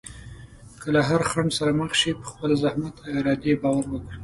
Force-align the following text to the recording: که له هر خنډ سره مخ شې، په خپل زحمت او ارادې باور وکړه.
که 0.81 0.87
له 0.93 1.01
هر 1.09 1.21
خنډ 1.29 1.49
سره 1.57 1.71
مخ 1.79 1.91
شې، 2.01 2.11
په 2.19 2.25
خپل 2.31 2.49
زحمت 2.63 2.95
او 3.01 3.09
ارادې 3.19 3.53
باور 3.63 3.85
وکړه. 3.89 4.17